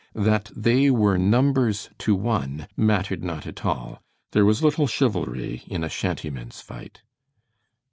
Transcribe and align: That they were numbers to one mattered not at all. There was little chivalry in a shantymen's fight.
That 0.15 0.49
they 0.55 0.89
were 0.89 1.19
numbers 1.19 1.91
to 1.99 2.15
one 2.15 2.67
mattered 2.75 3.23
not 3.23 3.45
at 3.45 3.63
all. 3.63 4.01
There 4.31 4.45
was 4.45 4.63
little 4.63 4.87
chivalry 4.87 5.61
in 5.67 5.83
a 5.83 5.89
shantymen's 5.89 6.59
fight. 6.59 7.03